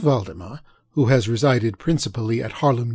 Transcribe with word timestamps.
Valdemar, 0.03 0.61
who 0.93 1.05
has 1.05 1.29
resided 1.29 1.77
principally 1.77 2.41
at 2.41 2.53
Harlem, 2.53 2.85
N. 2.87 2.89